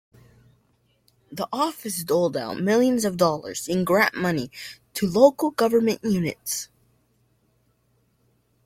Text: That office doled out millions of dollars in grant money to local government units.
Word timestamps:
That 1.31 1.47
office 1.53 2.03
doled 2.03 2.35
out 2.35 2.59
millions 2.59 3.05
of 3.05 3.17
dollars 3.17 3.67
in 3.67 3.83
grant 3.83 4.15
money 4.15 4.49
to 4.95 5.05
local 5.05 5.51
government 5.51 5.99
units. 6.03 6.69